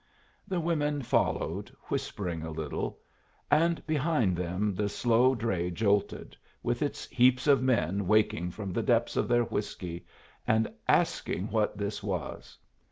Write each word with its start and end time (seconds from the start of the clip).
The 0.47 0.59
women 0.59 1.03
followed, 1.03 1.69
whispering 1.83 2.41
a 2.41 2.49
little; 2.49 2.97
and 3.51 3.85
behind 3.85 4.35
them 4.35 4.73
the 4.73 4.89
slow 4.89 5.35
dray 5.35 5.69
jolted, 5.69 6.35
with 6.63 6.81
its 6.81 7.05
heaps 7.09 7.45
of 7.45 7.61
men 7.61 8.07
waking 8.07 8.49
from 8.49 8.73
the 8.73 8.81
depths 8.81 9.15
of 9.15 9.27
their 9.27 9.43
whiskey 9.43 10.07
and 10.47 10.73
asking 10.87 11.51
what 11.51 11.77
this 11.77 12.01
was. 12.01 12.57